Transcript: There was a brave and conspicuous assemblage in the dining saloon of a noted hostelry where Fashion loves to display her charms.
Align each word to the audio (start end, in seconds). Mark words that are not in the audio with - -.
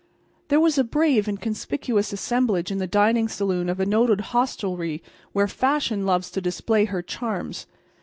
There 0.47 0.59
was 0.59 0.79
a 0.79 0.83
brave 0.83 1.27
and 1.27 1.39
conspicuous 1.39 2.11
assemblage 2.11 2.71
in 2.71 2.79
the 2.79 2.87
dining 2.87 3.27
saloon 3.27 3.69
of 3.69 3.79
a 3.79 3.85
noted 3.85 4.21
hostelry 4.33 5.03
where 5.31 5.47
Fashion 5.47 6.07
loves 6.07 6.31
to 6.31 6.41
display 6.41 6.85
her 6.85 7.03
charms. 7.03 7.67